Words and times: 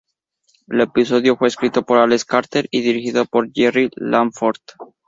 El 0.67 0.81
episodio 0.81 1.37
fue 1.37 1.47
escrito 1.47 1.83
por 1.85 1.99
Alex 1.99 2.25
Carter 2.25 2.67
y 2.71 2.81
dirigido 2.81 3.23
por 3.25 3.51
Jerry 3.53 3.91
Langford. 3.97 4.57